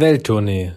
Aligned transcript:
Welttournee, 0.00 0.74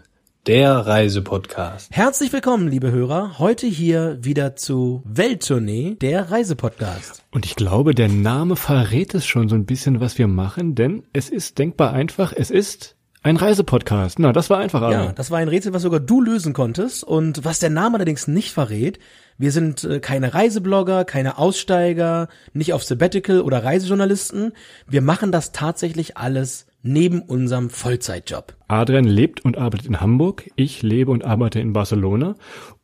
der 0.47 0.77
Reisepodcast. 0.77 1.91
Herzlich 1.91 2.33
willkommen, 2.33 2.67
liebe 2.67 2.91
Hörer. 2.91 3.37
Heute 3.37 3.67
hier 3.67 4.17
wieder 4.21 4.55
zu 4.55 5.03
Welttournee, 5.05 5.95
der 6.01 6.31
Reisepodcast. 6.31 7.23
Und 7.29 7.45
ich 7.45 7.55
glaube, 7.55 7.93
der 7.93 8.07
Name 8.07 8.55
verrät 8.55 9.13
es 9.13 9.27
schon 9.27 9.47
so 9.47 9.53
ein 9.53 9.67
bisschen, 9.67 9.99
was 9.99 10.17
wir 10.17 10.25
machen, 10.25 10.73
denn 10.73 11.03
es 11.13 11.29
ist 11.29 11.59
denkbar 11.59 11.93
einfach. 11.93 12.33
Es 12.35 12.49
ist 12.49 12.95
ein 13.21 13.37
Reisepodcast. 13.37 14.17
Na, 14.17 14.33
das 14.33 14.49
war 14.49 14.57
einfach. 14.57 14.81
Ja, 14.89 15.03
aber. 15.03 15.13
das 15.13 15.29
war 15.29 15.37
ein 15.37 15.49
Rätsel, 15.49 15.71
was 15.75 15.83
sogar 15.83 15.99
du 15.99 16.19
lösen 16.19 16.53
konntest. 16.53 17.03
Und 17.03 17.45
was 17.45 17.59
der 17.59 17.69
Name 17.69 17.97
allerdings 17.97 18.27
nicht 18.27 18.51
verrät, 18.51 18.97
wir 19.37 19.51
sind 19.51 19.83
äh, 19.83 19.99
keine 19.99 20.33
Reiseblogger, 20.33 21.05
keine 21.05 21.37
Aussteiger, 21.37 22.27
nicht 22.53 22.73
auf 22.73 22.83
Sabbatical 22.83 23.41
oder 23.41 23.63
Reisejournalisten. 23.63 24.53
Wir 24.87 25.03
machen 25.03 25.31
das 25.31 25.51
tatsächlich 25.51 26.17
alles 26.17 26.65
neben 26.83 27.21
unserem 27.21 27.69
Vollzeitjob. 27.69 28.55
Adrian 28.67 29.05
lebt 29.05 29.43
und 29.43 29.57
arbeitet 29.57 29.87
in 29.87 30.01
Hamburg, 30.01 30.49
ich 30.55 30.81
lebe 30.81 31.11
und 31.11 31.25
arbeite 31.25 31.59
in 31.59 31.73
Barcelona 31.73 32.35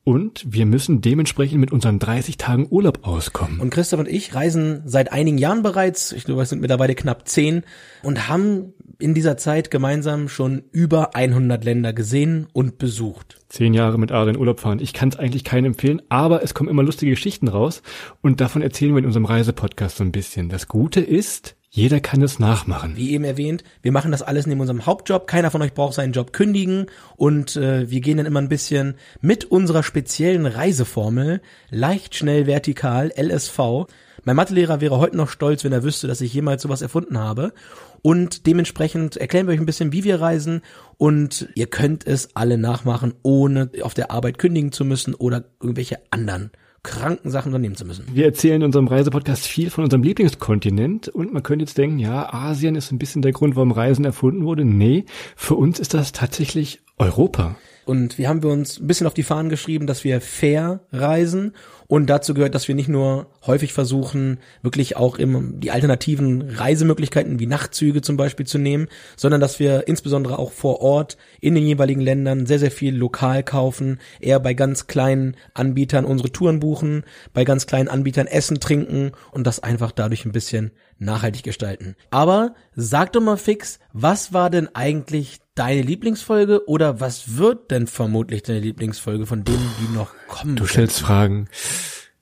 und 0.08 0.46
wir 0.48 0.66
müssen 0.66 1.02
dementsprechend 1.02 1.60
mit 1.60 1.74
unseren 1.74 2.00
30 2.00 2.38
Tagen 2.38 2.66
Urlaub 2.70 3.06
auskommen. 3.06 3.60
Und 3.60 3.72
Christoph 3.72 4.00
und 4.00 4.08
ich 4.08 4.34
reisen 4.34 4.82
seit 4.86 5.12
einigen 5.12 5.38
Jahren 5.38 5.64
bereits, 5.64 6.14
ich 6.14 6.24
glaube, 6.24 6.44
es 6.44 6.50
sind 6.50 6.62
mittlerweile 6.62 6.96
knapp 6.96 7.28
zehn, 7.28 7.64
und 8.04 8.30
haben 8.30 8.74
in 9.00 9.14
dieser 9.14 9.36
Zeit 9.36 9.70
gemeinsam 9.70 10.30
schon 10.30 10.64
über 10.72 11.14
100 11.14 11.62
Länder 11.66 11.92
gesehen 11.92 12.48
und 12.54 12.78
besucht. 12.78 13.42
Zehn 13.50 13.74
Jahre 13.74 13.98
mit 13.98 14.14
Adrian 14.14 14.38
Urlaub 14.38 14.62
fahren. 14.62 14.80
Ich 14.80 14.94
kann 14.94 15.10
es 15.10 15.18
eigentlich 15.18 15.44
keinem 15.44 15.66
empfehlen, 15.66 16.02
aber 16.08 16.42
es 16.42 16.54
kommen 16.54 16.70
immer 16.70 16.84
lustige 16.84 17.12
Geschichten 17.12 17.50
raus 17.50 17.82
und 18.22 18.40
davon 18.40 18.62
erzählen 18.62 18.94
wir 18.94 19.00
in 19.00 19.06
unserem 19.08 19.26
Reisepodcast 19.26 19.98
so 19.98 20.06
ein 20.06 20.14
bisschen. 20.14 20.48
Das 20.48 20.70
Gute 20.70 21.02
ist, 21.02 21.57
jeder 21.70 22.00
kann 22.00 22.22
es 22.22 22.40
nachmachen. 22.40 22.96
Wie 22.96 23.12
eben 23.12 23.24
erwähnt, 23.24 23.64
wir 23.82 23.92
machen 23.92 24.12
das 24.12 24.22
alles 24.22 24.48
neben 24.48 24.62
unserem 24.62 24.86
Hauptjob. 24.86 25.28
Keiner 25.28 25.52
von 25.52 25.62
euch 25.62 25.74
braucht 25.74 25.96
seinen 25.96 26.14
Job 26.14 26.32
kündigen 26.32 26.88
und 27.18 27.56
äh, 27.58 27.90
wir 27.90 28.00
gehen 28.00 28.18
dann 28.18 28.26
immer 28.26 28.42
ein 28.42 28.50
bisschen 28.50 28.96
mit 29.22 29.46
unserer 29.46 29.84
speziellen 29.84 30.46
Reiseformel 30.46 31.42
leicht, 31.70 32.16
schnell, 32.16 32.48
vertikal, 32.48 33.12
LSV. 33.16 33.88
Mein 34.24 34.36
Mathelehrer 34.36 34.82
wäre 34.82 34.98
heute 34.98 35.18
noch 35.18 35.30
stolz, 35.30 35.64
wenn 35.64 35.74
er 35.74 35.84
wüsste, 35.84 36.08
dass 36.08 36.22
ich 36.22 36.34
jemals 36.34 36.62
sowas 36.62 36.82
erfunden 36.82 37.18
habe. 37.18 37.54
Und 38.02 38.46
dementsprechend 38.46 39.18
erklären 39.18 39.48
wir 39.48 39.54
euch 39.54 39.60
ein 39.60 39.66
bisschen, 39.66 39.92
wie 39.92 40.04
wir 40.04 40.22
reisen 40.22 40.62
und 40.98 41.50
ihr 41.56 41.68
könnt 41.68 42.08
es 42.08 42.36
alle 42.36 42.58
nachmachen, 42.58 43.14
ohne 43.24 43.70
auf 43.82 43.94
der 43.94 44.12
Arbeit 44.12 44.38
kündigen 44.38 44.72
zu 44.72 44.86
müssen 44.86 45.14
oder 45.14 45.46
irgendwelche 45.62 46.00
anderen 46.12 46.52
kranken 46.88 47.30
Sachen 47.30 47.50
unternehmen 47.50 47.76
zu 47.76 47.86
müssen. 47.86 48.06
Wir 48.14 48.26
erzählen 48.26 48.62
in 48.62 48.64
unserem 48.64 48.88
Reisepodcast 48.88 49.46
viel 49.46 49.70
von 49.70 49.84
unserem 49.84 50.04
Lieblingskontinent 50.04 51.10
und 51.10 51.34
man 51.34 51.44
könnte 51.44 51.66
jetzt 51.66 51.78
denken, 51.78 52.00
ja, 52.00 52.34
Asien 52.34 52.76
ist 52.76 52.92
ein 52.92 52.98
bisschen 52.98 53.22
der 53.22 53.34
Grund, 53.34 53.56
warum 53.56 53.72
Reisen 53.72 54.06
erfunden 54.06 54.46
wurde. 54.46 54.64
Nee, 54.64 55.06
für 55.36 55.56
uns 55.56 55.80
ist 55.80 55.94
das 55.94 56.14
tatsächlich 56.14 56.80
Europa. 56.98 57.56
Und 57.88 58.18
wir 58.18 58.28
haben 58.28 58.44
wir 58.44 58.50
uns 58.50 58.82
ein 58.82 58.88
bisschen 58.88 59.08
auf 59.08 59.14
die 59.14 59.24
Fahnen 59.24 59.50
geschrieben, 59.50 59.88
dass 59.88 60.04
wir 60.04 60.20
fair 60.20 60.82
reisen. 60.92 61.54
Und 61.88 62.08
dazu 62.08 62.34
gehört, 62.34 62.54
dass 62.54 62.68
wir 62.68 62.76
nicht 62.76 62.90
nur 62.90 63.28
häufig 63.46 63.72
versuchen, 63.72 64.40
wirklich 64.62 64.98
auch 64.98 65.18
im, 65.18 65.62
die 65.62 65.72
alternativen 65.72 66.50
Reisemöglichkeiten 66.50 67.40
wie 67.40 67.46
Nachtzüge 67.46 68.02
zum 68.02 68.18
Beispiel 68.18 68.46
zu 68.46 68.58
nehmen, 68.58 68.90
sondern 69.16 69.40
dass 69.40 69.60
wir 69.60 69.88
insbesondere 69.88 70.38
auch 70.38 70.52
vor 70.52 70.82
Ort 70.82 71.18
in 71.40 71.56
den 71.56 71.66
jeweiligen 71.66 72.02
Ländern 72.02 72.46
sehr, 72.46 72.60
sehr 72.60 72.72
viel 72.72 72.94
lokal 72.94 73.42
kaufen, 73.42 74.02
eher 74.20 74.42
bei 74.42 74.54
ganz 74.54 74.88
kleinen 74.88 75.38
Anbietern 75.54 76.04
unsere 76.04 76.30
Touren 76.30 76.60
buchen, 76.60 77.06
bei 77.34 77.46
ganz 77.46 77.68
kleinen 77.68 77.88
Anbietern 77.88 78.28
Essen 78.28 78.60
trinken 78.60 79.14
und 79.32 79.48
das 79.48 79.64
einfach 79.64 79.94
dadurch 79.94 80.26
ein 80.26 80.34
bisschen 80.34 80.72
nachhaltig 81.00 81.44
gestalten. 81.44 81.96
Aber 82.10 82.54
sag 82.76 83.14
doch 83.14 83.22
mal 83.22 83.38
fix, 83.38 83.80
was 83.94 84.34
war 84.34 84.50
denn 84.50 84.68
eigentlich 84.76 85.40
deine 85.58 85.82
Lieblingsfolge 85.82 86.68
oder 86.68 87.00
was 87.00 87.38
wird 87.38 87.72
denn 87.72 87.88
vermutlich 87.88 88.44
deine 88.44 88.60
Lieblingsfolge 88.60 89.26
von 89.26 89.44
denen, 89.44 89.70
die 89.82 89.96
noch 89.96 90.12
kommen? 90.28 90.56
Du 90.56 90.66
stellst 90.66 91.00
Fragen. 91.00 91.50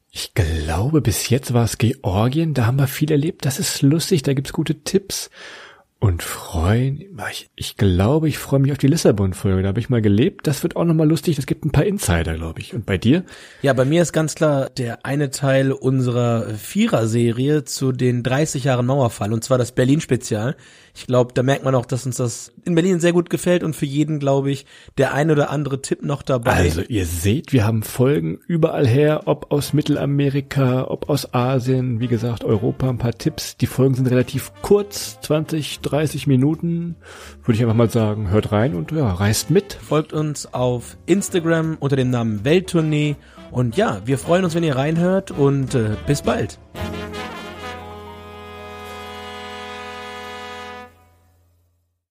Ich 0.09 0.33
glaube, 0.33 1.01
bis 1.01 1.29
jetzt 1.29 1.53
war 1.53 1.65
es 1.65 1.77
Georgien, 1.77 2.53
da 2.53 2.65
haben 2.65 2.79
wir 2.79 2.87
viel 2.87 3.11
erlebt. 3.11 3.45
Das 3.45 3.59
ist 3.59 3.81
lustig, 3.81 4.23
da 4.23 4.33
gibt's 4.33 4.53
gute 4.53 4.75
Tipps. 4.83 5.29
Und 6.05 6.21
freuen, 6.21 7.03
ich, 7.31 7.49
ich 7.55 7.77
glaube, 7.77 8.29
ich 8.29 8.37
freue 8.37 8.59
mich 8.59 8.71
auf 8.71 8.77
die 8.77 8.85
Lissabon-Folge. 8.85 9.63
Da 9.63 9.69
habe 9.69 9.79
ich 9.79 9.89
mal 9.89 10.03
gelebt. 10.03 10.45
Das 10.45 10.61
wird 10.61 10.75
auch 10.75 10.85
nochmal 10.85 11.09
lustig. 11.09 11.35
Das 11.35 11.47
gibt 11.47 11.65
ein 11.65 11.71
paar 11.71 11.83
Insider, 11.83 12.35
glaube 12.35 12.59
ich. 12.59 12.75
Und 12.75 12.85
bei 12.85 12.99
dir? 12.99 13.23
Ja, 13.63 13.73
bei 13.73 13.85
mir 13.85 14.03
ist 14.03 14.13
ganz 14.13 14.35
klar 14.35 14.69
der 14.69 15.03
eine 15.03 15.31
Teil 15.31 15.71
unserer 15.71 16.53
Vierer-Serie 16.53 17.63
zu 17.63 17.91
den 17.91 18.21
30 18.21 18.65
Jahren 18.65 18.85
Mauerfall. 18.85 19.33
Und 19.33 19.43
zwar 19.43 19.57
das 19.57 19.71
Berlin-Spezial. 19.71 20.55
Ich 20.97 21.07
glaube, 21.07 21.33
da 21.33 21.43
merkt 21.43 21.65
man 21.65 21.75
auch, 21.75 21.85
dass 21.85 22.05
uns 22.05 22.15
das 22.15 22.53
in 22.63 22.73
Berlin 22.73 23.01
sehr 23.01 23.11
gut 23.11 23.29
gefällt 23.29 23.63
und 23.63 23.75
für 23.75 23.85
jeden, 23.85 24.17
glaube 24.17 24.49
ich, 24.49 24.65
der 24.97 25.13
ein 25.13 25.29
oder 25.29 25.49
andere 25.49 25.81
Tipp 25.81 26.03
noch 26.03 26.21
dabei. 26.21 26.51
Also 26.51 26.81
ihr 26.81 27.05
seht, 27.05 27.51
wir 27.51 27.65
haben 27.65 27.83
Folgen 27.83 28.39
überall 28.47 28.87
her, 28.87 29.23
ob 29.25 29.51
aus 29.51 29.73
Mittelamerika, 29.73 30.85
ob 30.87 31.09
aus 31.09 31.33
Asien, 31.33 31.99
wie 31.99 32.07
gesagt, 32.07 32.45
Europa, 32.45 32.89
ein 32.89 32.97
paar 32.97 33.11
Tipps. 33.11 33.57
Die 33.57 33.67
Folgen 33.67 33.95
sind 33.95 34.09
relativ 34.09 34.53
kurz, 34.61 35.19
20, 35.21 35.81
30 35.95 36.27
Minuten, 36.27 36.97
würde 37.43 37.55
ich 37.55 37.61
einfach 37.61 37.75
mal 37.75 37.89
sagen. 37.89 38.29
Hört 38.29 38.51
rein 38.51 38.75
und 38.75 38.91
ja, 38.91 39.13
reist 39.13 39.49
mit. 39.49 39.73
Folgt 39.73 40.11
uns 40.11 40.53
auf 40.53 40.97
Instagram 41.05 41.77
unter 41.79 41.95
dem 41.95 42.09
Namen 42.09 42.43
Welttournee 42.43 43.15
und 43.51 43.77
ja, 43.77 44.01
wir 44.03 44.17
freuen 44.17 44.43
uns, 44.43 44.55
wenn 44.55 44.63
ihr 44.63 44.75
reinhört 44.75 45.31
und 45.31 45.73
äh, 45.73 45.91
bis 46.05 46.21
bald. 46.21 46.59